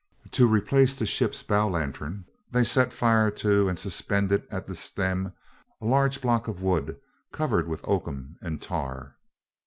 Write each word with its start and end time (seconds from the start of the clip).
To 0.31 0.47
replace 0.47 0.95
the 0.95 1.05
ship's 1.05 1.43
bow 1.43 1.67
lantern 1.67 2.25
they 2.49 2.63
set 2.63 2.91
fire 2.91 3.29
to, 3.29 3.69
and 3.69 3.77
suspended 3.77 4.47
at 4.49 4.65
the 4.65 4.73
stem, 4.73 5.31
a 5.79 5.85
large 5.85 6.21
block 6.21 6.47
of 6.47 6.59
wood 6.59 6.99
covered 7.31 7.67
with 7.67 7.87
oakum 7.87 8.35
and 8.41 8.59
tar. 8.59 9.17